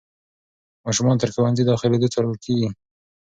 [0.85, 2.69] ماشومان تر ښوونځي داخلېدو څارل کېږي.